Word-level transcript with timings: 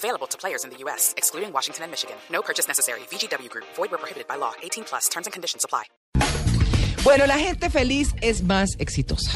Available 0.00 0.26
to 0.28 0.38
players 0.38 0.64
in 0.64 0.70
the 0.70 0.78
U.S., 0.84 1.12
excluding 1.18 1.52
Washington 1.52 1.84
and 1.84 1.90
Michigan. 1.90 2.16
No 2.30 2.40
purchase 2.40 2.66
necessary. 2.66 3.00
VGW 3.10 3.50
Group. 3.50 3.66
Void 3.76 3.90
where 3.90 3.98
prohibited 3.98 4.26
by 4.26 4.36
law. 4.36 4.52
18 4.62 4.84
plus. 4.84 5.08
Terms 5.10 5.26
and 5.26 5.32
conditions 5.34 5.62
apply. 5.64 5.84
Bueno, 7.04 7.26
la 7.26 7.38
gente 7.38 7.68
feliz 7.68 8.14
es 8.22 8.42
más 8.42 8.70
exitosa. 8.78 9.30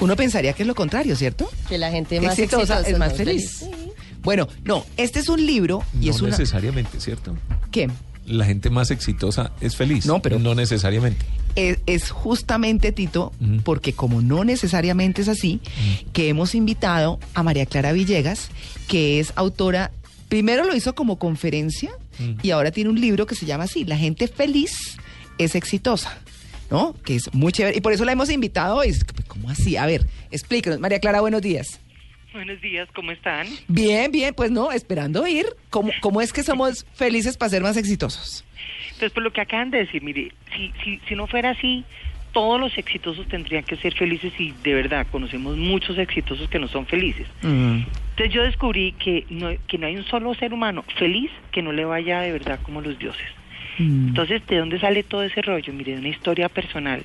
Uno 0.00 0.16
pensaría 0.16 0.52
que 0.52 0.64
es 0.64 0.66
lo 0.66 0.74
contrario, 0.74 1.14
¿cierto? 1.14 1.48
Que 1.68 1.78
la 1.78 1.90
gente 1.92 2.20
más 2.20 2.36
exitosa, 2.38 2.80
exitosa 2.80 2.90
es 2.90 2.98
más 2.98 3.16
feliz. 3.16 3.64
Bueno, 4.22 4.48
no, 4.64 4.84
este 4.96 5.20
es 5.20 5.28
un 5.28 5.44
libro 5.44 5.84
y 6.00 6.06
no 6.06 6.10
es 6.10 6.20
una... 6.20 6.30
necesariamente, 6.30 7.00
¿cierto? 7.00 7.36
¿Qué? 7.70 7.88
La 8.26 8.44
gente 8.44 8.70
más 8.70 8.90
exitosa 8.90 9.52
es 9.60 9.76
feliz. 9.76 10.06
No, 10.06 10.22
pero- 10.22 10.38
No 10.38 10.54
necesariamente. 10.54 11.24
Es, 11.54 11.78
es 11.84 12.10
justamente, 12.10 12.92
Tito, 12.92 13.32
porque 13.64 13.92
como 13.92 14.22
no 14.22 14.42
necesariamente 14.42 15.20
es 15.22 15.28
así, 15.28 15.60
que 16.14 16.28
hemos 16.30 16.54
invitado 16.54 17.18
a 17.34 17.42
María 17.42 17.66
Clara 17.66 17.92
Villegas, 17.92 18.48
que 18.88 19.20
es 19.20 19.32
autora, 19.36 19.90
primero 20.30 20.64
lo 20.64 20.74
hizo 20.74 20.94
como 20.94 21.18
conferencia 21.18 21.90
y 22.42 22.50
ahora 22.52 22.70
tiene 22.70 22.88
un 22.88 23.00
libro 23.00 23.26
que 23.26 23.34
se 23.34 23.44
llama 23.44 23.64
así, 23.64 23.84
La 23.84 23.98
gente 23.98 24.28
feliz 24.28 24.96
es 25.36 25.54
exitosa, 25.54 26.16
¿no? 26.70 26.94
Que 27.04 27.16
es 27.16 27.32
muy 27.34 27.52
chévere. 27.52 27.76
Y 27.76 27.80
por 27.82 27.92
eso 27.92 28.04
la 28.06 28.12
hemos 28.12 28.30
invitado 28.30 28.76
hoy. 28.76 28.88
Es 28.88 29.04
que, 29.04 29.22
¿Cómo 29.24 29.50
así? 29.50 29.76
A 29.76 29.84
ver, 29.86 30.06
explíquenos. 30.30 30.78
María 30.80 31.00
Clara, 31.00 31.20
buenos 31.20 31.42
días. 31.42 31.80
Buenos 32.32 32.60
días, 32.62 32.88
¿cómo 32.94 33.10
están? 33.10 33.46
Bien, 33.68 34.10
bien, 34.10 34.32
pues 34.34 34.50
no, 34.50 34.72
esperando 34.72 35.22
oír 35.22 35.44
cómo, 35.68 35.92
cómo 36.00 36.22
es 36.22 36.32
que 36.32 36.42
somos 36.42 36.86
felices 36.94 37.36
para 37.36 37.50
ser 37.50 37.62
más 37.62 37.76
exitosos. 37.76 38.44
Entonces, 38.86 39.12
por 39.12 39.22
lo 39.22 39.32
que 39.32 39.42
acaban 39.42 39.70
de 39.70 39.78
decir, 39.78 40.02
mire, 40.02 40.32
si, 40.56 40.72
si, 40.82 40.98
si 41.06 41.14
no 41.14 41.26
fuera 41.26 41.50
así, 41.50 41.84
todos 42.32 42.58
los 42.58 42.76
exitosos 42.78 43.28
tendrían 43.28 43.64
que 43.64 43.76
ser 43.76 43.94
felices 43.94 44.32
y 44.38 44.52
de 44.62 44.74
verdad 44.74 45.06
conocemos 45.12 45.56
muchos 45.58 45.98
exitosos 45.98 46.48
que 46.48 46.58
no 46.58 46.68
son 46.68 46.86
felices. 46.86 47.26
Entonces 47.42 48.34
yo 48.34 48.42
descubrí 48.42 48.92
que 48.92 49.26
no, 49.28 49.50
que 49.68 49.76
no 49.76 49.86
hay 49.86 49.96
un 49.96 50.04
solo 50.04 50.34
ser 50.34 50.54
humano 50.54 50.84
feliz 50.96 51.30
que 51.50 51.62
no 51.62 51.72
le 51.72 51.84
vaya 51.84 52.20
de 52.20 52.32
verdad 52.32 52.58
como 52.62 52.80
los 52.80 52.98
dioses. 52.98 53.26
Mm. 53.78 54.08
Entonces, 54.08 54.46
¿de 54.46 54.56
dónde 54.56 54.80
sale 54.80 55.02
todo 55.02 55.22
ese 55.22 55.42
rollo? 55.42 55.72
Mire, 55.72 55.92
de 55.92 55.98
una 55.98 56.08
historia 56.08 56.48
personal 56.48 57.04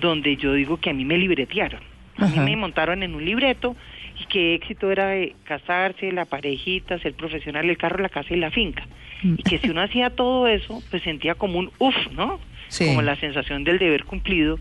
donde 0.00 0.36
yo 0.36 0.52
digo 0.52 0.76
que 0.78 0.90
a 0.90 0.92
mí 0.92 1.04
me 1.04 1.16
libretearon. 1.16 1.80
A 2.18 2.26
mí 2.26 2.38
me 2.40 2.56
montaron 2.56 3.02
en 3.04 3.14
un 3.14 3.24
libreto 3.24 3.76
y 4.20 4.26
qué 4.26 4.54
éxito 4.54 4.90
era 4.90 5.08
de 5.08 5.34
casarse, 5.44 6.12
la 6.12 6.24
parejita, 6.24 6.98
ser 6.98 7.14
profesional, 7.14 7.68
el 7.68 7.76
carro, 7.76 8.02
la 8.02 8.08
casa 8.08 8.34
y 8.34 8.36
la 8.36 8.50
finca. 8.50 8.86
Y 9.22 9.42
que 9.42 9.58
si 9.58 9.70
uno 9.70 9.82
hacía 9.82 10.10
todo 10.10 10.46
eso, 10.46 10.82
pues 10.90 11.02
sentía 11.02 11.34
como 11.34 11.58
un 11.58 11.70
uff, 11.78 11.96
¿no? 12.12 12.38
Sí. 12.68 12.86
Como 12.86 13.02
la 13.02 13.16
sensación 13.16 13.64
del 13.64 13.78
deber 13.78 14.04
cumplido. 14.04 14.58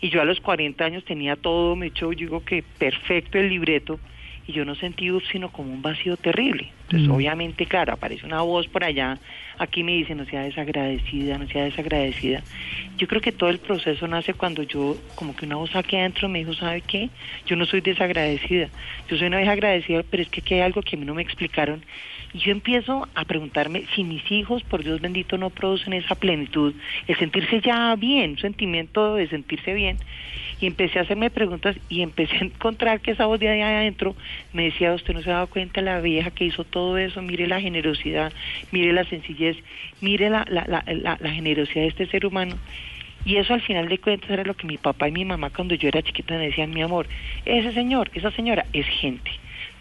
Y 0.00 0.08
yo 0.08 0.22
a 0.22 0.24
los 0.24 0.40
40 0.40 0.82
años 0.82 1.04
tenía 1.04 1.36
todo, 1.36 1.76
me 1.76 1.86
echó, 1.88 2.12
yo 2.12 2.26
digo 2.26 2.44
que 2.44 2.62
perfecto 2.78 3.38
el 3.38 3.50
libreto, 3.50 4.00
y 4.46 4.52
yo 4.52 4.64
no 4.64 4.74
sentí 4.74 5.10
uff, 5.10 5.24
sino 5.30 5.50
como 5.52 5.72
un 5.72 5.82
vacío 5.82 6.16
terrible. 6.16 6.70
Entonces, 6.90 7.08
Mm. 7.08 7.12
obviamente, 7.14 7.66
claro, 7.66 7.92
aparece 7.92 8.26
una 8.26 8.42
voz 8.42 8.66
por 8.66 8.82
allá, 8.82 9.16
aquí 9.58 9.84
me 9.84 9.92
dice, 9.92 10.16
no 10.16 10.24
sea 10.24 10.42
desagradecida, 10.42 11.38
no 11.38 11.46
sea 11.46 11.62
desagradecida. 11.62 12.42
Yo 12.98 13.06
creo 13.06 13.20
que 13.20 13.30
todo 13.30 13.48
el 13.48 13.58
proceso 13.60 14.08
nace 14.08 14.34
cuando 14.34 14.64
yo, 14.64 14.96
como 15.14 15.36
que 15.36 15.46
una 15.46 15.54
voz 15.54 15.70
aquí 15.76 15.94
adentro 15.94 16.28
me 16.28 16.40
dijo, 16.40 16.52
¿sabe 16.54 16.80
qué? 16.80 17.08
Yo 17.46 17.54
no 17.54 17.64
soy 17.66 17.80
desagradecida, 17.80 18.70
yo 19.08 19.16
soy 19.16 19.28
una 19.28 19.36
vieja 19.36 19.52
agradecida, 19.52 20.02
pero 20.10 20.24
es 20.24 20.28
que 20.30 20.40
aquí 20.40 20.54
hay 20.54 20.62
algo 20.62 20.82
que 20.82 20.96
a 20.96 20.98
mí 20.98 21.04
no 21.06 21.14
me 21.14 21.22
explicaron. 21.22 21.80
Y 22.32 22.38
yo 22.38 22.50
empiezo 22.50 23.06
a 23.14 23.24
preguntarme 23.24 23.84
si 23.94 24.02
mis 24.02 24.28
hijos, 24.32 24.64
por 24.64 24.82
Dios 24.82 25.00
bendito, 25.00 25.38
no 25.38 25.50
producen 25.50 25.92
esa 25.92 26.16
plenitud, 26.16 26.74
el 27.06 27.16
sentirse 27.18 27.60
ya 27.60 27.94
bien, 27.94 28.32
un 28.32 28.38
sentimiento 28.38 29.14
de 29.14 29.28
sentirse 29.28 29.74
bien. 29.74 29.98
Y 30.60 30.66
empecé 30.66 30.98
a 30.98 31.02
hacerme 31.02 31.30
preguntas 31.30 31.74
y 31.88 32.02
empecé 32.02 32.36
a 32.36 32.40
encontrar 32.44 33.00
que 33.00 33.12
esa 33.12 33.26
voz 33.26 33.40
de 33.40 33.48
ahí 33.48 33.60
adentro 33.62 34.14
me 34.52 34.64
decía, 34.64 34.92
usted 34.92 35.14
no 35.14 35.22
se 35.22 35.30
ha 35.30 35.34
dado 35.34 35.46
cuenta 35.46 35.80
la 35.80 36.00
vieja 36.00 36.30
que 36.30 36.44
hizo 36.44 36.64
todo 36.64 36.79
eso, 36.98 37.22
mire 37.22 37.46
la 37.46 37.60
generosidad, 37.60 38.32
mire 38.72 38.92
la 38.92 39.04
sencillez, 39.04 39.56
mire 40.00 40.30
la, 40.30 40.44
la, 40.48 40.64
la, 40.66 40.84
la, 40.86 41.18
la 41.20 41.30
generosidad 41.32 41.82
de 41.82 41.88
este 41.88 42.06
ser 42.06 42.26
humano. 42.26 42.56
Y 43.24 43.36
eso 43.36 43.52
al 43.52 43.60
final 43.60 43.88
de 43.88 43.98
cuentas 43.98 44.30
era 44.30 44.44
lo 44.44 44.54
que 44.54 44.66
mi 44.66 44.78
papá 44.78 45.08
y 45.08 45.12
mi 45.12 45.24
mamá 45.24 45.50
cuando 45.50 45.74
yo 45.74 45.88
era 45.88 46.00
chiquita 46.02 46.34
me 46.38 46.46
decían, 46.46 46.70
mi 46.70 46.82
amor, 46.82 47.06
ese 47.44 47.72
señor, 47.72 48.10
esa 48.14 48.30
señora 48.30 48.64
es 48.72 48.86
gente. 48.86 49.30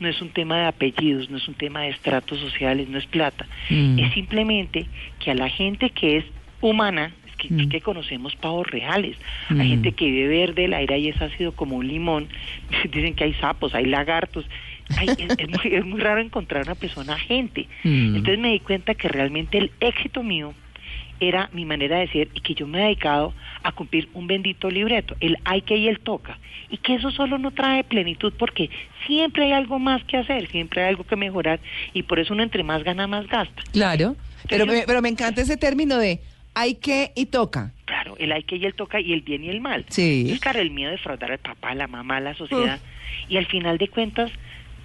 No 0.02 0.08
es 0.10 0.22
un 0.22 0.30
tema 0.30 0.60
de 0.60 0.66
apellidos, 0.66 1.30
no 1.30 1.38
es 1.38 1.48
un 1.48 1.56
tema 1.56 1.82
de 1.82 1.90
estratos 1.90 2.40
sociales, 2.40 2.88
no 2.90 2.98
es 2.98 3.06
plata. 3.06 3.46
Mm. 3.70 4.00
Es 4.00 4.14
simplemente 4.14 4.86
que 5.20 5.32
a 5.32 5.36
la 5.36 5.50
gente 5.50 5.90
que 5.90 6.18
es 6.18 6.26
humana, 6.62 7.12
es 7.28 7.36
que, 7.36 7.54
Mm. 7.54 7.60
es 7.62 7.68
que 7.68 7.82
conocemos 7.82 8.36
pavos 8.36 8.68
reales. 8.68 9.18
Mm. 9.50 9.60
Hay 9.62 9.70
gente 9.70 9.92
que 9.94 10.06
vive 10.06 10.28
verde, 10.28 10.66
el 10.66 10.74
aire 10.74 10.96
ahí 10.96 11.08
es 11.10 11.22
ácido 11.22 11.54
como 11.54 11.78
un 11.78 11.88
limón. 11.88 12.28
Dicen 12.92 13.14
que 13.14 13.24
hay 13.26 13.34
sapos, 13.36 13.74
hay 13.76 13.86
lagartos. 13.86 14.46
Ay, 14.98 15.10
es, 15.18 15.36
es 15.38 15.50
muy, 15.50 15.76
es 15.76 15.86
muy 15.86 16.00
raro 16.00 16.20
encontrar 16.20 16.64
una 16.64 16.76
persona 16.76 17.18
gente. 17.18 17.68
Mm. 17.84 18.16
Entonces 18.16 18.40
me 18.40 18.52
di 18.52 18.60
cuenta 18.60 18.96
que 18.96 19.08
realmente 19.08 19.58
el 19.58 19.72
éxito 19.80 20.24
mío 20.24 20.54
era 21.20 21.50
mi 21.54 21.66
manera 21.66 22.00
de 22.00 22.08
ser 22.08 22.30
y 22.34 22.42
que 22.42 22.56
yo 22.56 22.66
me 22.68 22.80
he 22.80 22.84
dedicado 22.86 23.34
a 23.64 23.72
cumplir 23.72 24.10
un 24.14 24.28
bendito 24.28 24.70
libreto, 24.70 25.16
el 25.20 25.38
hay 25.44 25.62
que 25.62 25.78
y 25.78 25.88
el 25.88 26.00
toca. 26.00 26.40
Y 26.70 26.78
que 26.78 26.96
eso 26.96 27.12
solo 27.12 27.38
no 27.38 27.52
trae 27.52 27.84
plenitud 27.84 28.34
porque 28.38 28.70
siempre 29.06 29.46
hay 29.46 29.52
algo 29.52 29.80
más 29.80 30.04
que 30.06 30.18
hacer, 30.18 30.48
siempre 30.50 30.82
hay 30.82 30.90
algo 30.90 31.04
que 31.04 31.16
mejorar 31.16 31.60
y 31.94 32.04
por 32.04 32.20
eso 32.20 32.34
uno 32.34 32.44
entre 32.44 32.64
más 32.64 32.84
gana, 32.84 33.08
más 33.08 33.28
gasta. 33.28 33.64
Claro. 33.72 34.16
Pero 34.48 34.66
me, 34.66 34.84
pero 34.86 35.02
me 35.02 35.10
encanta 35.10 35.42
ese 35.42 35.58
término 35.58 35.98
de 35.98 36.22
hay 36.54 36.76
que 36.76 37.12
y 37.16 37.26
toca. 37.28 37.74
Claro, 37.86 38.16
el 38.18 38.32
hay 38.32 38.44
que 38.44 38.56
y 38.58 38.66
el 38.66 38.74
toca 38.74 39.00
y 39.00 39.14
el 39.14 39.22
bien 39.22 39.44
y 39.44 39.50
el 39.50 39.62
mal. 39.62 39.86
Sí. 39.90 40.30
Es 40.32 40.40
claro, 40.40 40.60
el 40.60 40.72
miedo 40.72 40.92
de 40.92 40.98
defraudar 40.98 41.32
al 41.32 41.38
papá, 41.40 41.70
a 41.70 41.76
la 41.76 41.88
mamá, 41.88 42.18
a 42.18 42.22
la 42.22 42.34
sociedad. 42.36 42.80
Y 43.28 43.38
al 43.38 43.46
final 43.46 43.78
de 43.78 43.88
cuentas, 43.88 44.32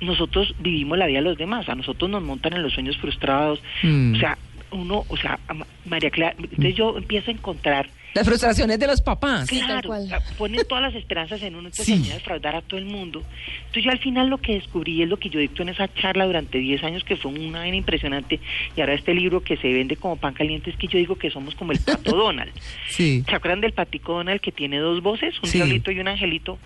nosotros 0.01 0.55
vivimos 0.59 0.99
la 0.99 1.07
vida 1.07 1.19
de 1.19 1.25
los 1.25 1.39
demás. 1.39 1.69
A 1.69 1.75
nosotros 1.75 2.11
nos 2.11 2.23
montan 2.23 2.55
en 2.55 2.63
los 2.63 2.73
sueños 2.73 2.97
frustrados. 2.99 3.63
Mm. 3.83 4.15
O 4.15 4.19
sea, 4.19 4.39
uno, 4.75 5.05
o 5.09 5.17
sea, 5.17 5.39
a 5.49 5.55
Ma- 5.55 5.67
María 5.87 6.11
Clara, 6.11 6.35
entonces 6.39 6.75
yo 6.75 6.97
empiezo 6.99 7.31
a 7.31 7.35
encontrar 7.35 7.89
Las 8.15 8.27
frustraciones 8.29 8.79
de 8.79 8.87
los 8.87 9.03
papás. 9.03 9.49
Claro, 9.49 9.91
ponen 10.39 10.61
todas 10.69 10.83
las 10.83 10.95
esperanzas 10.95 11.43
en 11.43 11.57
uno, 11.57 11.67
entonces 11.69 11.87
Sí. 11.87 12.09
de 12.09 12.15
defraudar 12.15 12.55
a 12.55 12.63
todo 12.63 12.79
el 12.79 12.85
mundo. 12.87 13.23
Entonces 13.59 13.83
yo 13.85 13.91
al 13.91 13.99
final 13.99 14.29
lo 14.29 14.39
que 14.39 14.55
descubrí 14.55 15.03
es 15.03 15.09
lo 15.09 15.17
que 15.19 15.31
yo 15.31 15.41
dicto 15.41 15.63
en 15.63 15.71
esa 15.71 15.93
charla 15.95 16.25
durante 16.25 16.59
10 16.59 16.85
años, 16.85 17.03
que 17.03 17.17
fue 17.17 17.33
una 17.33 17.59
vaina 17.61 17.77
impresionante, 17.77 18.39
y 18.77 18.81
ahora 18.81 18.95
este 18.95 19.15
libro 19.15 19.43
que 19.43 19.57
se 19.57 19.67
vende 19.73 19.97
como 19.97 20.15
pan 20.17 20.33
caliente, 20.33 20.71
es 20.71 20.77
que 20.77 20.87
yo 20.87 20.97
digo 20.99 21.17
que 21.17 21.29
somos 21.31 21.57
como 21.57 21.73
el 21.73 21.81
pato 21.81 22.15
Donald. 22.17 22.53
Sí. 22.89 23.25
¿Se 23.29 23.35
acuerdan 23.35 23.61
del 23.61 23.73
patico 23.73 24.13
Donald 24.13 24.41
que 24.41 24.53
tiene 24.53 24.79
dos 24.79 25.03
voces, 25.03 25.35
un 25.43 25.49
Sí. 25.49 25.59
diablito 25.59 25.91
y 25.91 25.99
un 25.99 26.07
angelito? 26.07 26.57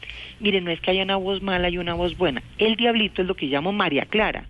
Miren, 0.41 0.65
no 0.65 0.71
es 0.71 0.81
que 0.83 0.91
haya 0.91 1.03
una 1.03 1.17
voz 1.17 1.41
mala 1.43 1.71
y 1.71 1.79
una 1.79 1.95
voz 1.95 2.17
buena. 2.19 2.43
El 2.59 2.77
diablito 2.77 3.23
es 3.23 3.29
lo 3.29 3.35
que 3.35 3.47
llamo 3.47 3.73
María 3.73 4.05
Clara. 4.05 4.45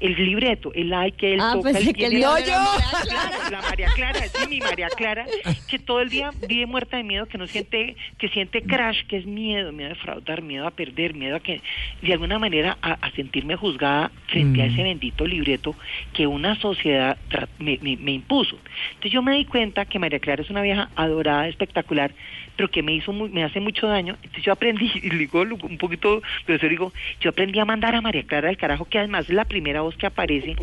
El 0.00 0.14
libreto, 0.24 0.72
el 0.74 0.92
ay 0.94 1.12
que 1.12 1.34
él 1.34 1.40
Ah, 1.42 1.52
toca, 1.52 1.72
pensé 1.72 1.90
el 1.90 1.94
que 1.94 2.04
el 2.06 2.10
tiene- 2.10 2.20
yo. 2.24 2.30
María 2.30 2.46
Clara. 3.02 3.30
Claro, 3.30 3.50
la 3.50 3.60
María 3.62 3.88
Clara, 3.94 4.20
sí, 4.28 4.48
mi 4.48 4.58
María 4.60 4.88
Clara, 4.88 5.26
que 5.68 5.78
todo 5.78 6.00
el 6.00 6.08
día 6.08 6.30
vive 6.48 6.64
muerta 6.66 6.96
de 6.96 7.02
miedo, 7.02 7.26
que 7.26 7.36
no 7.38 7.46
siente, 7.46 7.96
que 8.18 8.28
siente 8.30 8.62
crash, 8.62 9.02
que 9.06 9.18
es 9.18 9.26
miedo, 9.26 9.72
miedo 9.72 9.90
a 9.90 9.94
defraudar, 9.94 10.40
miedo 10.42 10.66
a 10.66 10.70
perder, 10.70 11.14
miedo 11.14 11.36
a 11.36 11.40
que, 11.40 11.60
de 12.00 12.12
alguna 12.14 12.38
manera, 12.38 12.78
a, 12.80 12.92
a 12.94 13.10
sentirme 13.12 13.56
juzgada 13.56 14.10
frente 14.28 14.62
a 14.62 14.66
Mm. 14.66 14.70
ese 14.70 14.82
bendito 14.84 15.26
libreto 15.26 15.74
que 16.14 16.26
una 16.26 16.54
sociedad 16.56 17.18
tra- 17.28 17.48
me, 17.58 17.78
me- 17.82 17.96
me 17.98 18.12
impuso. 18.12 18.58
Entonces 18.90 19.12
yo 19.12 19.22
me 19.22 19.36
di 19.36 19.44
cuenta 19.44 19.84
que 19.84 19.98
María 19.98 20.18
Clara 20.18 20.42
es 20.42 20.48
una 20.50 20.62
vieja 20.62 20.88
adorada, 20.96 21.46
espectacular, 21.48 22.12
pero 22.56 22.70
que 22.70 22.82
me 22.82 22.92
hizo 22.94 23.12
muy- 23.12 23.28
me 23.28 23.44
hace 23.44 23.60
mucho 23.60 23.86
daño. 23.86 24.16
Entonces 24.22 24.44
yo 24.44 24.52
aprendí, 24.52 24.90
y 25.02 25.10
digo 25.10 25.42
un 25.42 25.76
poquito, 25.78 26.22
pero 26.46 26.56
eso 26.56 26.68
digo, 26.68 26.92
yo 27.20 27.30
aprendí 27.30 27.58
a 27.58 27.64
mandar 27.66 27.94
a 27.94 28.00
María 28.00 28.22
Clara 28.22 28.48
al 28.48 28.56
carajo, 28.56 28.86
que 28.86 28.98
además 28.98 29.24
es 29.28 29.34
la 29.34 29.44
primera 29.44 29.82
voz 29.82 29.89
que 29.96 30.06
aparece, 30.06 30.56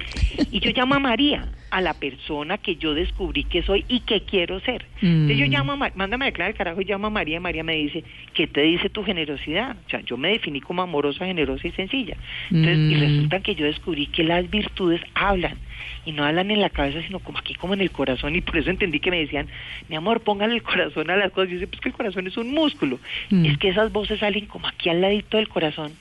y 0.52 0.60
yo 0.60 0.72
llamo 0.72 0.96
a 0.96 1.00
María, 1.00 1.48
a 1.70 1.82
la 1.82 1.96
persona 1.96 2.58
que 2.58 2.78
yo 2.78 2.94
descubrí 2.94 3.44
que 3.44 3.62
soy 3.62 3.84
y 3.90 4.00
que 4.02 4.22
quiero 4.22 4.62
ser. 4.62 4.86
Entonces 5.02 5.38
yo 5.38 5.46
Mm. 5.48 5.50
llamo 5.52 5.74
a 5.74 5.92
manda 5.96 6.18
a 6.18 6.46
al 6.46 6.54
carajo 6.54 6.80
y 6.82 6.86
llamo 6.86 7.08
a 7.08 7.10
María, 7.10 7.38
y 7.38 7.40
María 7.42 7.64
me 7.64 7.76
dice, 7.76 8.06
¿qué 8.34 8.48
te 8.48 8.62
dice 8.62 8.90
tu 8.90 9.04
generosidad? 9.04 9.76
O 9.86 9.90
sea, 9.90 10.00
yo 10.02 10.16
me 10.16 10.30
definí 10.30 10.62
como 10.62 10.82
amorosa, 10.82 11.26
generosa 11.26 11.68
y 11.68 11.72
sencilla. 11.72 12.16
Entonces, 12.50 12.80
y 12.90 12.96
Mm. 12.96 13.00
resulta 13.02 13.40
que 13.42 13.54
yo 13.56 13.66
descubrí 13.66 14.06
que 14.08 14.24
las 14.24 14.50
virtudes 14.50 15.02
hablan, 15.14 15.58
y 16.06 16.14
no 16.14 16.24
hablan 16.24 16.50
en 16.52 16.62
la 16.62 16.70
cabeza, 16.70 17.02
sino 17.06 17.20
como 17.20 17.38
aquí, 17.38 17.54
como 17.56 17.74
en 17.74 17.82
el 17.82 17.92
corazón, 17.92 18.34
y 18.36 18.42
por 18.42 18.58
eso 18.58 18.70
entendí 18.70 19.00
que 19.02 19.12
me 19.12 19.20
decían, 19.20 19.48
mi 19.90 19.98
amor, 19.98 20.22
póngale 20.22 20.54
el 20.56 20.64
corazón 20.64 21.10
a 21.10 21.18
las 21.18 21.32
cosas. 21.32 21.50
Yo 21.50 21.56
decía, 21.56 21.68
pues 21.70 21.82
que 21.82 21.90
el 21.90 21.96
corazón 21.96 22.28
es 22.28 22.38
un 22.38 22.50
músculo. 22.54 22.98
Mm. 23.30 23.46
Es 23.46 23.58
que 23.58 23.68
esas 23.70 23.92
voces 23.92 24.20
salen 24.20 24.46
como 24.46 24.68
aquí 24.70 24.88
al 24.90 25.02
ladito 25.02 25.36
del 25.36 25.50
corazón. 25.50 25.92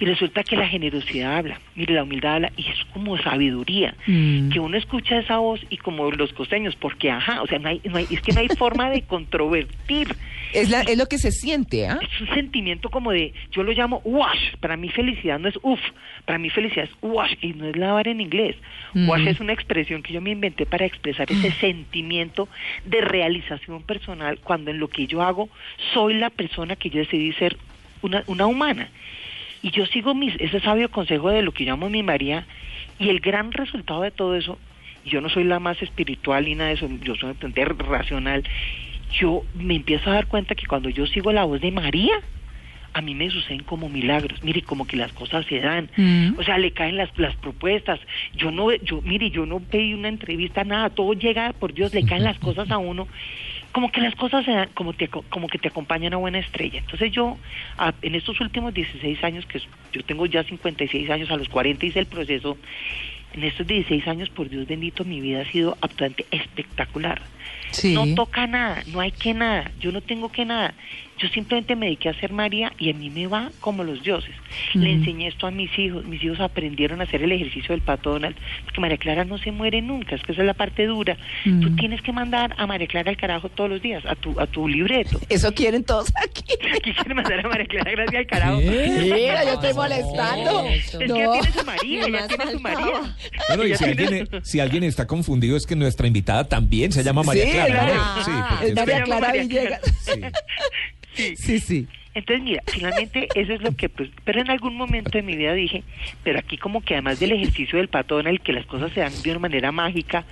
Y 0.00 0.06
resulta 0.06 0.42
que 0.42 0.56
la 0.56 0.66
generosidad 0.66 1.36
habla, 1.36 1.60
mire, 1.76 1.94
la 1.94 2.02
humildad 2.04 2.36
habla, 2.36 2.52
y 2.56 2.62
es 2.62 2.84
como 2.92 3.18
sabiduría, 3.18 3.94
Mm. 4.06 4.48
que 4.50 4.58
uno 4.58 4.76
escucha 4.78 5.18
esa 5.18 5.36
voz 5.38 5.60
y 5.70 5.76
como 5.76 6.10
los 6.10 6.32
costeños, 6.32 6.74
porque 6.74 7.10
ajá, 7.10 7.42
o 7.42 7.46
sea, 7.46 7.58
no 7.58 7.68
hay, 7.68 7.80
no 7.84 7.98
hay- 7.98 8.06
es 8.10 8.22
que 8.22 8.32
no 8.32 8.40
hay 8.40 8.48
forma 8.48 8.88
de 8.90 9.02
controvertir. 9.02 10.08
Es, 10.52 10.68
la, 10.68 10.80
es 10.80 10.98
lo 10.98 11.06
que 11.06 11.18
se 11.18 11.30
siente, 11.30 11.86
¿ah? 11.86 12.00
Es 12.02 12.20
un 12.20 12.34
sentimiento 12.34 12.88
como 12.90 13.12
de, 13.12 13.32
yo 13.52 13.62
lo 13.62 13.70
llamo 13.70 14.00
wash, 14.04 14.56
para 14.58 14.76
mí 14.76 14.88
felicidad 14.88 15.38
no 15.38 15.48
es 15.48 15.54
uff, 15.62 15.78
para 16.24 16.38
mí 16.40 16.50
felicidad 16.50 16.86
es 16.86 16.90
wash, 17.02 17.34
y 17.40 17.52
no 17.52 17.66
es 17.68 17.76
lavar 17.76 18.08
en 18.08 18.20
inglés. 18.20 18.56
Mm. 18.94 19.08
Wash 19.08 19.28
es 19.28 19.38
una 19.38 19.52
expresión 19.52 20.02
que 20.02 20.12
yo 20.12 20.20
me 20.20 20.30
inventé 20.30 20.66
para 20.66 20.86
expresar 20.86 21.30
ese 21.30 21.52
sentimiento 21.52 22.48
de 22.84 23.00
realización 23.00 23.82
personal 23.84 24.40
cuando 24.42 24.72
en 24.72 24.80
lo 24.80 24.88
que 24.88 25.06
yo 25.06 25.22
hago 25.22 25.48
soy 25.94 26.14
la 26.14 26.30
persona 26.30 26.74
que 26.74 26.90
yo 26.90 26.98
decidí 26.98 27.32
ser 27.34 27.56
una, 28.02 28.24
una 28.26 28.46
humana. 28.46 28.88
Y 29.62 29.70
yo 29.70 29.84
sigo 29.86 30.14
mis, 30.14 30.34
ese 30.38 30.60
sabio 30.60 30.90
consejo 30.90 31.30
de 31.30 31.42
lo 31.42 31.52
que 31.52 31.64
llamo 31.64 31.90
mi 31.90 32.02
María, 32.02 32.46
y 32.98 33.08
el 33.08 33.20
gran 33.20 33.52
resultado 33.52 34.02
de 34.02 34.10
todo 34.10 34.34
eso, 34.36 34.58
yo 35.04 35.20
no 35.20 35.28
soy 35.28 35.44
la 35.44 35.60
más 35.60 35.80
espiritual 35.82 36.44
ni 36.44 36.54
nada 36.54 36.68
de 36.68 36.74
eso, 36.76 36.88
yo 37.02 37.14
soy 37.14 37.30
bastante 37.30 37.64
racional, 37.64 38.44
yo 39.18 39.42
me 39.54 39.74
empiezo 39.74 40.10
a 40.10 40.14
dar 40.14 40.26
cuenta 40.26 40.54
que 40.54 40.66
cuando 40.66 40.88
yo 40.88 41.06
sigo 41.06 41.32
la 41.32 41.44
voz 41.44 41.60
de 41.60 41.70
María, 41.72 42.14
a 42.92 43.02
mí 43.02 43.14
me 43.14 43.30
suceden 43.30 43.62
como 43.62 43.88
milagros, 43.88 44.42
mire, 44.42 44.62
como 44.62 44.86
que 44.86 44.96
las 44.96 45.12
cosas 45.12 45.46
se 45.46 45.60
dan, 45.60 45.88
Mm. 45.96 46.38
o 46.38 46.42
sea, 46.42 46.58
le 46.58 46.72
caen 46.72 46.96
las, 46.96 47.08
las 47.18 47.36
propuestas, 47.36 48.00
yo 48.34 48.50
no, 48.50 48.72
yo, 48.74 49.00
mire, 49.02 49.30
yo 49.30 49.46
no 49.46 49.60
pedí 49.60 49.94
una 49.94 50.08
entrevista, 50.08 50.64
nada, 50.64 50.90
todo 50.90 51.12
llega, 51.12 51.52
por 51.52 51.72
Dios, 51.72 51.94
le 51.94 52.04
caen 52.04 52.24
las 52.24 52.38
cosas 52.38 52.70
a 52.70 52.78
uno, 52.78 53.06
como 53.72 53.92
que 53.92 54.00
las 54.00 54.14
cosas 54.14 54.44
se 54.44 54.52
dan, 54.52 54.68
como, 54.74 54.92
te, 54.92 55.08
como 55.08 55.48
que 55.48 55.58
te 55.58 55.68
acompaña 55.68 56.08
una 56.08 56.16
buena 56.16 56.38
estrella. 56.38 56.78
Entonces 56.80 57.12
yo, 57.12 57.36
en 58.02 58.14
estos 58.14 58.40
últimos 58.40 58.74
16 58.74 59.22
años, 59.22 59.46
que 59.46 59.60
yo 59.92 60.02
tengo 60.04 60.26
ya 60.26 60.42
56 60.42 61.08
años, 61.10 61.30
a 61.30 61.36
los 61.36 61.48
40 61.48 61.86
hice 61.86 62.00
el 62.00 62.06
proceso, 62.06 62.58
en 63.32 63.44
estos 63.44 63.66
16 63.66 64.08
años, 64.08 64.28
por 64.28 64.48
Dios 64.48 64.66
bendito, 64.66 65.04
mi 65.04 65.20
vida 65.20 65.42
ha 65.42 65.50
sido 65.50 65.76
absolutamente 65.80 66.26
espectacular. 66.32 67.22
Sí. 67.70 67.94
No 67.94 68.12
toca 68.14 68.48
nada, 68.48 68.82
no 68.88 69.00
hay 69.00 69.12
que 69.12 69.34
nada, 69.34 69.70
yo 69.78 69.92
no 69.92 70.00
tengo 70.00 70.32
que 70.32 70.44
nada. 70.44 70.74
Yo 71.20 71.28
simplemente 71.28 71.76
me 71.76 71.86
dediqué 71.86 72.08
a 72.08 72.14
ser 72.14 72.32
María 72.32 72.72
y 72.78 72.90
a 72.90 72.94
mí 72.94 73.10
me 73.10 73.26
va 73.26 73.50
como 73.60 73.84
los 73.84 74.02
dioses. 74.02 74.34
Le 74.74 74.90
enseñé 74.90 75.28
esto 75.28 75.46
a 75.46 75.50
mis 75.50 75.70
hijos, 75.78 76.04
mis 76.06 76.22
hijos 76.24 76.40
aprendieron 76.40 77.00
a 77.00 77.04
hacer 77.04 77.22
el 77.22 77.30
ejercicio 77.32 77.74
del 77.74 77.82
pato 77.82 78.10
Donald, 78.12 78.36
porque 78.64 78.80
María 78.80 78.96
Clara 78.96 79.24
no 79.24 79.36
se 79.38 79.52
muere 79.52 79.82
nunca, 79.82 80.14
es 80.16 80.22
que 80.22 80.32
esa 80.32 80.40
es 80.42 80.46
la 80.46 80.54
parte 80.54 80.86
dura. 80.86 81.16
Mm. 81.44 81.60
Tú 81.60 81.76
tienes 81.76 82.00
que 82.02 82.12
mandar 82.12 82.54
a 82.56 82.66
María 82.66 82.86
Clara 82.86 83.10
al 83.10 83.16
carajo 83.16 83.48
todos 83.50 83.68
los 83.70 83.82
días, 83.82 84.04
a 84.06 84.14
tu, 84.14 84.38
a 84.40 84.46
tu 84.46 84.66
libreto. 84.66 85.20
Eso 85.28 85.52
quieren 85.52 85.84
todos 85.84 86.10
aquí. 86.16 86.42
Aquí 86.76 86.92
quiere 86.94 87.14
mandar 87.14 87.44
a 87.44 87.48
María 87.48 87.66
Clara 87.66 87.90
gracias 87.90 88.18
al 88.20 88.26
carajo. 88.26 88.60
Mira, 88.60 89.44
yo 89.44 89.52
estoy 89.54 89.74
molestando. 89.74 90.64
Es 90.66 90.90
que 90.96 91.06
No. 91.06 91.32
tiene 91.32 91.52
su 91.52 91.64
María, 91.66 92.04
tiene 92.28 92.52
su. 92.52 92.60
Bueno, 93.48 93.64
y 93.64 93.76
si 93.76 93.84
alguien, 93.84 94.28
si 94.42 94.60
alguien 94.60 94.84
está 94.84 95.06
confundido 95.06 95.56
es 95.56 95.66
que 95.66 95.76
nuestra 95.76 96.06
invitada 96.06 96.44
también 96.48 96.92
se 96.92 97.02
llama 97.02 97.22
María 97.22 97.44
Sí, 97.44 97.50
Clara. 97.52 98.14
María 98.74 99.02
Clara 99.02 99.32
Villegas. 99.32 99.80
sí. 100.02 100.12
Sí. 101.14 101.36
Sí, 101.36 101.58
sí. 101.60 101.86
Entonces, 102.12 102.42
mira, 102.44 102.62
finalmente 102.66 103.28
eso 103.36 103.52
es 103.52 103.62
lo 103.62 103.74
que, 103.76 103.88
pues, 103.88 104.10
pero 104.24 104.40
en 104.40 104.50
algún 104.50 104.76
momento 104.76 105.10
de 105.10 105.22
mi 105.22 105.36
vida 105.36 105.54
dije, 105.54 105.84
pero 106.24 106.40
aquí 106.40 106.56
como 106.58 106.80
que 106.82 106.94
además 106.94 107.20
del 107.20 107.32
ejercicio 107.32 107.78
del 107.78 107.88
pato 107.88 108.18
en 108.18 108.26
el 108.26 108.40
que 108.40 108.52
las 108.52 108.66
cosas 108.66 108.92
se 108.92 109.00
dan 109.00 109.12
de 109.22 109.30
una 109.30 109.38
manera 109.40 109.70
mágica, 109.70 110.24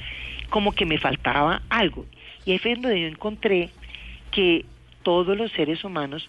como 0.51 0.73
que 0.73 0.85
me 0.87 0.99
faltaba 0.99 1.63
algo. 1.69 2.05
Y 2.45 2.53
ahí 2.53 2.59
fue 2.59 2.75
donde 2.75 3.01
yo 3.01 3.07
encontré 3.07 3.69
que 4.33 4.65
todos 5.05 5.37
los 5.37 5.53
seres 5.53 5.85
humanos 5.85 6.29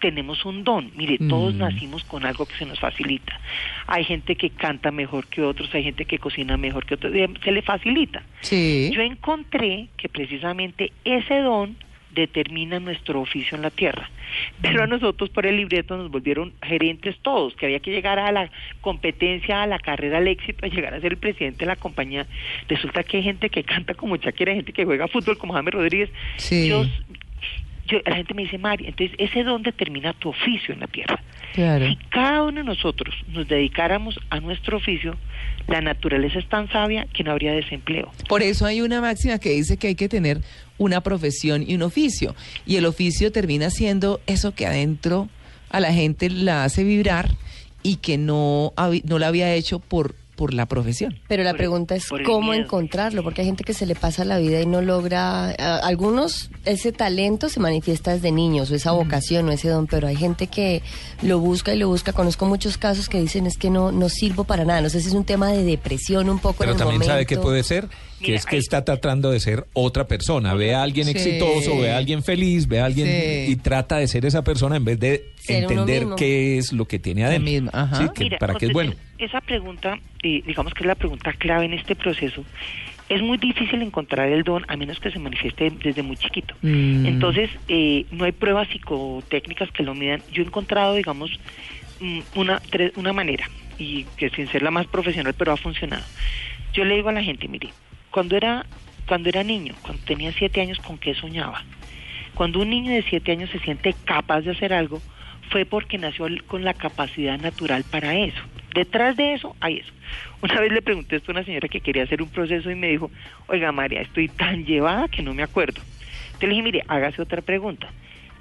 tenemos 0.00 0.44
un 0.44 0.64
don. 0.64 0.90
Mire, 0.96 1.16
todos 1.28 1.54
Mm. 1.54 1.58
nacimos 1.58 2.02
con 2.02 2.26
algo 2.26 2.44
que 2.44 2.56
se 2.56 2.66
nos 2.66 2.80
facilita. 2.80 3.38
Hay 3.86 4.02
gente 4.04 4.34
que 4.34 4.50
canta 4.50 4.90
mejor 4.90 5.28
que 5.28 5.42
otros, 5.42 5.72
hay 5.76 5.84
gente 5.84 6.06
que 6.06 6.18
cocina 6.18 6.56
mejor 6.56 6.84
que 6.86 6.94
otros, 6.94 7.14
eh, 7.14 7.28
se 7.44 7.52
le 7.52 7.62
facilita. 7.62 8.24
Sí. 8.40 8.90
Yo 8.92 9.00
encontré 9.00 9.86
que 9.96 10.08
precisamente 10.08 10.92
ese 11.04 11.36
don 11.38 11.76
determina 12.14 12.78
nuestro 12.80 13.20
oficio 13.20 13.56
en 13.56 13.62
la 13.62 13.70
tierra. 13.70 14.10
Pero 14.60 14.82
a 14.82 14.86
nosotros 14.86 15.30
por 15.30 15.46
el 15.46 15.56
libreto 15.56 15.96
nos 15.96 16.10
volvieron 16.10 16.52
gerentes 16.62 17.16
todos, 17.22 17.54
que 17.54 17.66
había 17.66 17.80
que 17.80 17.90
llegar 17.90 18.18
a 18.18 18.30
la 18.32 18.50
competencia, 18.80 19.62
a 19.62 19.66
la 19.66 19.78
carrera, 19.78 20.18
al 20.18 20.28
éxito, 20.28 20.64
a 20.64 20.68
llegar 20.68 20.94
a 20.94 21.00
ser 21.00 21.12
el 21.12 21.18
presidente 21.18 21.60
de 21.60 21.66
la 21.66 21.76
compañía. 21.76 22.26
Resulta 22.68 23.02
que 23.02 23.18
hay 23.18 23.22
gente 23.22 23.50
que 23.50 23.62
canta 23.64 23.94
como 23.94 24.16
Shakira, 24.16 24.52
hay 24.52 24.58
gente 24.58 24.72
que 24.72 24.84
juega 24.84 25.08
fútbol 25.08 25.38
como 25.38 25.54
James 25.54 25.74
Rodríguez. 25.74 26.10
Sí. 26.36 26.68
Yo, 26.68 26.84
yo- 27.86 28.00
la 28.06 28.16
gente 28.16 28.34
me 28.34 28.42
dice, 28.42 28.58
Mari, 28.58 28.86
entonces 28.86 29.14
ese 29.18 29.42
don 29.44 29.62
determina 29.62 30.12
tu 30.12 30.28
oficio 30.30 30.72
en 30.74 30.80
la 30.80 30.86
tierra. 30.86 31.20
Claro. 31.54 31.86
Si 31.86 31.96
cada 32.10 32.42
uno 32.42 32.60
de 32.60 32.64
nosotros 32.64 33.14
nos 33.28 33.46
dedicáramos 33.46 34.18
a 34.30 34.40
nuestro 34.40 34.78
oficio, 34.78 35.16
la 35.68 35.80
naturaleza 35.80 36.38
es 36.38 36.48
tan 36.48 36.68
sabia 36.70 37.06
que 37.12 37.22
no 37.24 37.32
habría 37.32 37.52
desempleo. 37.52 38.10
Por 38.28 38.42
eso 38.42 38.66
hay 38.66 38.80
una 38.80 39.00
máxima 39.00 39.38
que 39.38 39.50
dice 39.50 39.76
que 39.76 39.88
hay 39.88 39.94
que 39.94 40.08
tener 40.08 40.40
una 40.78 41.02
profesión 41.02 41.64
y 41.66 41.74
un 41.74 41.82
oficio. 41.82 42.34
Y 42.66 42.76
el 42.76 42.86
oficio 42.86 43.32
termina 43.32 43.70
siendo 43.70 44.20
eso 44.26 44.54
que 44.54 44.66
adentro 44.66 45.28
a 45.70 45.80
la 45.80 45.92
gente 45.92 46.30
la 46.30 46.64
hace 46.64 46.84
vibrar 46.84 47.30
y 47.82 47.96
que 47.96 48.18
no, 48.18 48.72
no 49.04 49.18
la 49.18 49.28
había 49.28 49.54
hecho 49.54 49.78
por, 49.78 50.14
por 50.36 50.54
la 50.54 50.66
profesión. 50.66 51.18
Pero 51.28 51.42
la 51.44 51.50
Por 51.50 51.58
pregunta 51.58 51.94
es 51.94 52.10
el 52.10 52.22
cómo 52.24 52.52
miedo. 52.52 52.64
encontrarlo, 52.64 53.22
porque 53.22 53.42
hay 53.42 53.46
gente 53.46 53.64
que 53.64 53.74
se 53.74 53.86
le 53.86 53.94
pasa 53.94 54.24
la 54.24 54.38
vida 54.38 54.60
y 54.60 54.66
no 54.66 54.80
logra, 54.80 55.50
a- 55.50 55.76
algunos 55.86 56.50
ese 56.64 56.90
talento 56.92 57.48
se 57.48 57.60
manifiesta 57.60 58.12
desde 58.14 58.32
niños 58.32 58.70
o 58.70 58.74
esa 58.74 58.92
vocación 58.92 59.48
o 59.48 59.52
ese 59.52 59.68
don, 59.68 59.86
pero 59.86 60.08
hay 60.08 60.16
gente 60.16 60.46
que 60.46 60.82
lo 61.22 61.38
busca 61.38 61.74
y 61.74 61.78
lo 61.78 61.88
busca. 61.88 62.12
Conozco 62.12 62.46
muchos 62.46 62.78
casos 62.78 63.08
que 63.08 63.20
dicen 63.20 63.46
es 63.46 63.56
que 63.58 63.70
no 63.70 63.92
no 63.92 64.08
sirvo 64.08 64.44
para 64.44 64.64
nada. 64.64 64.80
No 64.80 64.88
sé 64.88 65.00
si 65.00 65.08
es 65.08 65.14
un 65.14 65.24
tema 65.24 65.52
de 65.52 65.64
depresión 65.64 66.28
un 66.30 66.38
poco 66.38 66.56
Pero 66.60 66.72
en 66.72 66.76
el 66.76 66.82
también 66.82 67.02
sabe 67.04 67.26
que 67.26 67.36
puede 67.36 67.62
ser 67.62 67.88
que 68.20 68.28
Mira, 68.28 68.36
es 68.36 68.46
que 68.46 68.56
hay- 68.56 68.60
está 68.60 68.84
tratando 68.84 69.30
de 69.32 69.40
ser 69.40 69.66
otra 69.72 70.06
persona. 70.06 70.54
Ve 70.54 70.74
a 70.74 70.82
alguien 70.82 71.06
Sí. 71.06 71.10
exitoso, 71.12 71.76
ve 71.78 71.90
a 71.92 71.96
alguien 71.98 72.22
feliz, 72.22 72.68
ve 72.68 72.80
a 72.80 72.84
alguien 72.86 73.06
Sí. 73.08 73.52
y 73.52 73.56
trata 73.56 73.96
de 73.96 74.06
ser 74.08 74.24
esa 74.24 74.42
persona 74.42 74.76
en 74.76 74.84
vez 74.84 74.98
de 75.00 75.31
entender 75.48 76.06
qué 76.16 76.58
es 76.58 76.72
lo 76.72 76.86
que 76.86 76.98
tiene 76.98 77.24
adentro. 77.24 77.50
mismo, 77.50 77.70
ajá. 77.72 77.96
Sí, 77.96 78.08
que 78.14 78.24
Mira, 78.24 78.38
para 78.38 78.54
qué 78.54 78.66
es 78.66 78.72
bueno. 78.72 78.92
contestar 78.92 79.18
Esa 79.28 79.40
pregunta, 79.40 79.98
eh, 80.22 80.42
digamos 80.46 80.74
que 80.74 80.80
es 80.80 80.86
la 80.86 80.94
pregunta 80.94 81.32
clave 81.32 81.66
en 81.66 81.74
este 81.74 81.94
proceso. 81.94 82.44
Es 83.08 83.20
muy 83.20 83.36
difícil 83.36 83.82
encontrar 83.82 84.28
el 84.28 84.42
don 84.42 84.64
a 84.68 84.76
menos 84.76 84.98
que 84.98 85.10
se 85.10 85.18
manifieste 85.18 85.70
desde 85.82 86.02
muy 86.02 86.16
chiquito. 86.16 86.54
Mm. 86.62 87.06
Entonces, 87.06 87.50
eh, 87.68 88.06
no 88.10 88.24
hay 88.24 88.32
pruebas 88.32 88.68
psicotécnicas 88.68 89.70
que 89.72 89.82
lo 89.82 89.94
midan. 89.94 90.22
Yo 90.32 90.42
he 90.42 90.46
encontrado, 90.46 90.94
digamos, 90.94 91.30
mm, 92.00 92.20
una, 92.36 92.62
una 92.96 93.12
manera, 93.12 93.50
y 93.78 94.04
que 94.16 94.30
sin 94.30 94.48
ser 94.48 94.62
la 94.62 94.70
más 94.70 94.86
profesional, 94.86 95.34
pero 95.36 95.52
ha 95.52 95.56
funcionado. 95.56 96.04
Yo 96.72 96.84
le 96.84 96.94
digo 96.94 97.10
a 97.10 97.12
la 97.12 97.22
gente, 97.22 97.48
mire, 97.48 97.68
cuando 98.10 98.36
era, 98.36 98.64
cuando 99.06 99.28
era 99.28 99.42
niño, 99.42 99.74
cuando 99.82 100.02
tenía 100.04 100.32
siete 100.32 100.60
años, 100.60 100.78
¿con 100.78 100.96
qué 100.98 101.14
soñaba? 101.14 101.64
Cuando 102.34 102.60
un 102.60 102.70
niño 102.70 102.92
de 102.92 103.02
siete 103.02 103.32
años 103.32 103.50
se 103.50 103.58
siente 103.58 103.94
capaz 104.04 104.42
de 104.42 104.52
hacer 104.52 104.72
algo, 104.72 105.02
fue 105.52 105.66
porque 105.66 105.98
nació 105.98 106.26
con 106.46 106.64
la 106.64 106.72
capacidad 106.72 107.38
natural 107.38 107.84
para 107.84 108.16
eso. 108.16 108.40
Detrás 108.74 109.16
de 109.16 109.34
eso 109.34 109.54
hay 109.60 109.78
eso. 109.78 109.92
Una 110.42 110.60
vez 110.60 110.72
le 110.72 110.82
pregunté 110.82 111.16
esto 111.16 111.30
a 111.30 111.34
una 111.34 111.44
señora 111.44 111.68
que 111.68 111.80
quería 111.80 112.04
hacer 112.04 112.22
un 112.22 112.30
proceso 112.30 112.70
y 112.70 112.74
me 112.74 112.88
dijo, 112.88 113.10
oiga 113.46 113.70
María, 113.70 114.00
estoy 114.00 114.28
tan 114.28 114.64
llevada 114.64 115.08
que 115.08 115.22
no 115.22 115.34
me 115.34 115.42
acuerdo. 115.42 115.80
Entonces 116.24 116.48
le 116.48 116.48
dije, 116.48 116.62
mire, 116.62 116.82
hágase 116.88 117.20
otra 117.20 117.42
pregunta. 117.42 117.88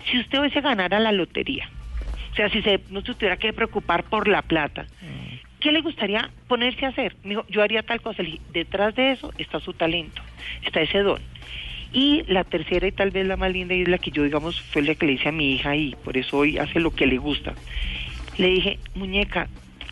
Si 0.09 0.17
usted 0.19 0.39
hoy 0.39 0.49
se 0.51 0.61
ganara 0.61 0.99
la 0.99 1.11
lotería, 1.11 1.69
o 2.31 2.35
sea, 2.35 2.49
si 2.49 2.61
se, 2.61 2.79
no 2.89 3.01
se 3.01 3.13
tuviera 3.13 3.35
que 3.35 3.51
preocupar 3.51 4.05
por 4.05 4.27
la 4.29 4.41
plata, 4.41 4.87
¿qué 5.59 5.71
le 5.71 5.81
gustaría 5.81 6.31
ponerse 6.47 6.85
a 6.85 6.89
hacer? 6.89 7.15
Me 7.23 7.31
dijo, 7.31 7.45
yo 7.49 7.61
haría 7.61 7.83
tal 7.83 8.01
cosa. 8.01 8.23
Le 8.23 8.31
dije, 8.31 8.41
detrás 8.53 8.95
de 8.95 9.11
eso 9.11 9.33
está 9.37 9.59
su 9.59 9.73
talento, 9.73 10.21
está 10.63 10.81
ese 10.81 10.99
don. 10.99 11.21
Y 11.93 12.23
la 12.27 12.43
tercera 12.43 12.87
y 12.87 12.91
tal 12.91 13.11
vez 13.11 13.25
la 13.27 13.35
más 13.37 13.51
linda 13.51 13.73
y 13.73 13.85
la 13.85 13.97
que 13.97 14.11
yo, 14.11 14.23
digamos, 14.23 14.59
fue 14.61 14.81
la 14.81 14.95
que 14.95 15.05
le 15.05 15.13
hice 15.13 15.29
a 15.29 15.31
mi 15.31 15.53
hija 15.53 15.75
y 15.75 15.95
por 16.03 16.15
eso 16.17 16.37
hoy 16.37 16.57
hace 16.57 16.79
lo 16.79 16.91
que 16.91 17.05
le 17.05 17.17
gusta. 17.17 17.53
Le 18.37 18.47
dije, 18.47 18.79
muñeca, 18.95 19.47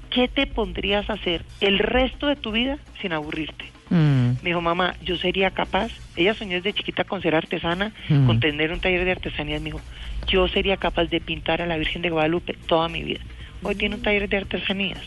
¿qué 0.09 0.27
te 0.27 0.47
pondrías 0.47 1.09
a 1.09 1.13
hacer 1.13 1.43
el 1.59 1.77
resto 1.79 2.27
de 2.27 2.35
tu 2.37 2.51
vida 2.51 2.77
sin 3.01 3.11
aburrirte? 3.11 3.65
Mm. 3.89 4.29
Me 4.43 4.49
dijo, 4.51 4.61
mamá, 4.61 4.95
yo 5.03 5.17
sería 5.17 5.51
capaz. 5.51 5.91
Ella 6.15 6.33
soñó 6.35 6.53
desde 6.55 6.73
chiquita 6.73 7.03
con 7.03 7.21
ser 7.21 7.35
artesana, 7.35 7.91
Mm. 8.07 8.27
con 8.27 8.39
tener 8.39 8.71
un 8.71 8.79
taller 8.79 9.03
de 9.03 9.11
artesanías. 9.11 9.61
Me 9.61 9.65
dijo, 9.71 9.81
yo 10.27 10.47
sería 10.47 10.77
capaz 10.77 11.05
de 11.05 11.19
pintar 11.19 11.61
a 11.61 11.65
la 11.65 11.77
Virgen 11.77 12.01
de 12.01 12.09
Guadalupe 12.11 12.53
toda 12.67 12.87
mi 12.87 13.03
vida. 13.03 13.19
Hoy 13.61 13.75
tiene 13.75 13.95
un 13.95 14.01
taller 14.01 14.29
de 14.29 14.37
artesanías. 14.37 15.01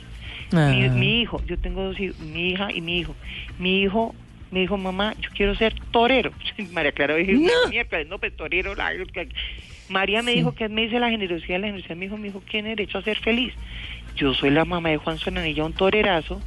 Ah. 0.52 0.68
Mi, 0.70 0.86
mi 0.90 1.20
hijo, 1.22 1.40
yo 1.46 1.56
tengo 1.58 1.82
dos 1.84 1.98
hijos, 1.98 2.18
mi 2.20 2.50
hija 2.50 2.68
y 2.70 2.82
mi 2.82 2.98
hijo. 2.98 3.14
Mi 3.58 3.80
hijo 3.82 4.14
me 4.52 4.60
dijo, 4.60 4.76
mamá, 4.76 5.14
yo 5.18 5.30
quiero 5.34 5.56
ser 5.56 5.74
torero. 5.90 6.32
María 6.70 6.92
Clara 6.92 7.16
dije, 7.16 7.32
No. 7.32 7.68
miércoles, 7.68 8.06
no, 8.06 8.18
pues 8.18 8.36
torero. 8.36 8.74
la- 8.76 8.92
María 9.88 10.22
me 10.22 10.32
Sí. 10.32 10.36
dijo, 10.38 10.54
¿qué 10.54 10.68
me 10.68 10.82
dice 10.82 11.00
la 11.00 11.10
generosidad? 11.10 11.58
La 11.58 11.66
generosidad 11.66 11.96
me 11.96 12.04
dijo, 12.04 12.16
mi 12.16 12.28
hijo, 12.28 12.42
tiene 12.48 12.70
derecho 12.70 12.98
a 12.98 13.02
ser 13.02 13.18
feliz. 13.18 13.52
Yo 14.14 14.32
soy 14.34 14.50
la 14.50 14.64
mamá 14.64 14.90
de 14.90 14.98
Juan 14.98 15.18
Sonanilla, 15.18 15.64
un 15.64 15.72
torerazo, 15.72 16.42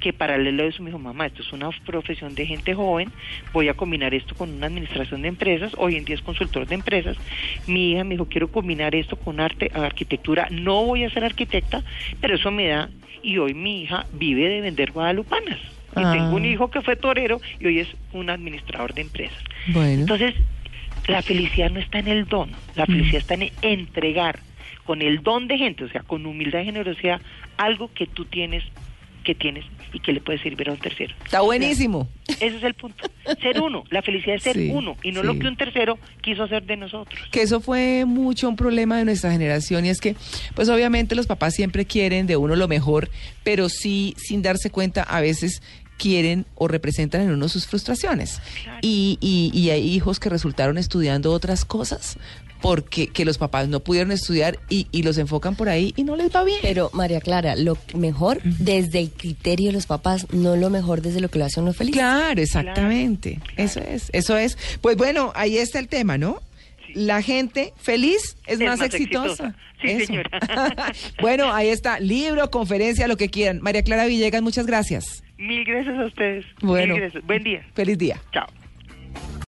que 0.00 0.12
paralelo 0.12 0.62
a 0.62 0.66
eso 0.66 0.82
me 0.82 0.90
dijo, 0.90 0.98
mamá, 0.98 1.26
esto 1.26 1.42
es 1.42 1.52
una 1.52 1.70
profesión 1.84 2.34
de 2.36 2.46
gente 2.46 2.74
joven, 2.74 3.12
voy 3.52 3.68
a 3.68 3.74
combinar 3.74 4.14
esto 4.14 4.36
con 4.36 4.50
una 4.50 4.66
administración 4.68 5.22
de 5.22 5.28
empresas, 5.28 5.72
hoy 5.76 5.96
en 5.96 6.04
día 6.04 6.14
es 6.14 6.22
consultor 6.22 6.66
de 6.66 6.76
empresas, 6.76 7.16
mi 7.66 7.92
hija 7.92 8.04
me 8.04 8.14
dijo, 8.14 8.26
quiero 8.26 8.48
combinar 8.48 8.94
esto 8.94 9.16
con 9.16 9.40
arte, 9.40 9.70
arquitectura, 9.74 10.46
no 10.50 10.84
voy 10.84 11.04
a 11.04 11.10
ser 11.10 11.24
arquitecta, 11.24 11.82
pero 12.20 12.36
eso 12.36 12.50
me 12.52 12.68
da, 12.68 12.88
y 13.22 13.38
hoy 13.38 13.54
mi 13.54 13.82
hija 13.82 14.06
vive 14.12 14.48
de 14.48 14.60
vender 14.60 14.92
guadalupanas. 14.92 15.58
Y 16.00 16.04
Ah. 16.04 16.12
tengo 16.12 16.36
un 16.36 16.44
hijo 16.44 16.70
que 16.70 16.80
fue 16.82 16.96
torero 16.96 17.40
y 17.60 17.66
hoy 17.66 17.78
es 17.80 17.88
un 18.12 18.30
administrador 18.30 18.94
de 18.94 19.02
empresas. 19.02 19.38
Bueno. 19.68 20.00
Entonces, 20.02 20.34
la 21.06 21.22
felicidad 21.22 21.70
no 21.70 21.80
está 21.80 21.98
en 21.98 22.08
el 22.08 22.26
don, 22.26 22.50
la 22.74 22.86
felicidad 22.86 23.16
está 23.20 23.34
en 23.34 23.50
entregar 23.62 24.40
con 24.84 25.02
el 25.02 25.22
don 25.22 25.48
de 25.48 25.58
gente, 25.58 25.84
o 25.84 25.88
sea, 25.88 26.02
con 26.02 26.24
humildad 26.26 26.60
y 26.60 26.64
generosidad, 26.66 27.20
algo 27.56 27.90
que 27.94 28.06
tú 28.06 28.24
tienes, 28.24 28.64
que 29.24 29.34
tienes 29.34 29.64
y 29.92 30.00
que 30.00 30.12
le 30.12 30.20
puede 30.20 30.38
servir 30.38 30.68
a 30.68 30.72
un 30.72 30.78
tercero. 30.78 31.14
Está 31.24 31.40
buenísimo. 31.40 32.08
Ese 32.40 32.56
es 32.56 32.62
el 32.62 32.72
punto. 32.74 33.04
Ser 33.42 33.60
uno. 33.60 33.84
La 33.90 34.00
felicidad 34.02 34.36
es 34.36 34.42
ser 34.42 34.54
Sí, 34.56 34.70
uno 34.72 34.96
y 35.02 35.12
no 35.12 35.20
sí. 35.22 35.26
lo 35.26 35.38
que 35.38 35.46
un 35.46 35.56
tercero 35.56 35.98
quiso 36.22 36.44
hacer 36.44 36.62
de 36.64 36.76
nosotros. 36.76 37.18
que 37.30 37.42
eso 37.42 37.60
fue 37.60 38.04
mucho 38.06 38.48
un 38.48 38.56
problema 38.56 38.96
de 38.98 39.04
nuestra 39.04 39.30
generación 39.30 39.84
y 39.84 39.90
es 39.90 40.00
que, 40.00 40.14
pues 40.54 40.68
obviamente 40.70 41.14
los 41.14 41.26
papás 41.26 41.54
siempre 41.54 41.84
quieren 41.84 42.26
de 42.26 42.36
uno 42.36 42.54
lo 42.56 42.68
mejor, 42.68 43.10
pero 43.44 43.68
sí, 43.68 44.14
sin 44.16 44.40
darse 44.42 44.70
cuenta, 44.70 45.02
a 45.02 45.20
veces 45.20 45.62
quieren 45.98 46.46
o 46.54 46.68
representan 46.68 47.20
en 47.20 47.30
uno 47.30 47.48
sus 47.48 47.66
frustraciones. 47.66 48.40
Claro. 48.62 48.78
Y, 48.82 49.18
y, 49.20 49.50
y 49.58 49.70
hay 49.70 49.86
hijos 49.86 50.20
que 50.20 50.28
resultaron 50.30 50.78
estudiando 50.78 51.32
otras 51.32 51.64
cosas 51.64 52.16
porque 52.60 53.06
que 53.06 53.24
los 53.24 53.38
papás 53.38 53.68
no 53.68 53.80
pudieron 53.80 54.10
estudiar 54.10 54.58
y, 54.68 54.88
y 54.90 55.02
los 55.04 55.16
enfocan 55.18 55.54
por 55.54 55.68
ahí 55.68 55.92
y 55.96 56.02
no 56.04 56.16
les 56.16 56.34
va 56.34 56.42
bien. 56.44 56.58
Pero 56.62 56.90
María 56.92 57.20
Clara, 57.20 57.54
lo 57.56 57.78
mejor 57.94 58.40
desde 58.42 58.98
el 59.00 59.10
criterio 59.10 59.68
de 59.68 59.72
los 59.74 59.86
papás, 59.86 60.26
no 60.32 60.56
lo 60.56 60.68
mejor 60.70 61.00
desde 61.02 61.20
lo 61.20 61.28
que 61.28 61.38
lo 61.38 61.44
hace 61.44 61.60
uno 61.60 61.72
feliz. 61.72 61.92
Claro, 61.94 62.40
exactamente. 62.40 63.40
Eso 63.56 63.80
es, 63.80 64.10
eso 64.12 64.36
es. 64.36 64.58
Pues 64.80 64.96
bueno, 64.96 65.32
ahí 65.34 65.58
está 65.58 65.78
el 65.78 65.88
tema, 65.88 66.18
¿no? 66.18 66.40
La 66.94 67.22
gente 67.22 67.74
feliz 67.76 68.36
es, 68.46 68.54
Es 68.54 68.66
más, 68.66 68.78
más 68.78 68.86
exitosa. 68.88 69.48
exitosa. 69.48 69.56
Sí, 69.80 69.88
Eso. 69.90 70.06
señora. 70.06 70.30
bueno, 71.20 71.52
ahí 71.52 71.68
está. 71.68 72.00
Libro, 72.00 72.50
conferencia, 72.50 73.06
lo 73.06 73.16
que 73.16 73.28
quieran. 73.28 73.60
María 73.62 73.82
Clara 73.82 74.06
Villegas, 74.06 74.42
muchas 74.42 74.66
gracias. 74.66 75.22
Mil 75.38 75.64
gracias 75.64 75.98
a 75.98 76.04
ustedes. 76.04 76.44
Bueno. 76.60 76.94
Mil 76.94 77.02
gracias. 77.02 77.24
Buen 77.24 77.44
día. 77.44 77.64
Feliz 77.74 77.96
día. 77.96 78.20
Chao. 78.32 78.46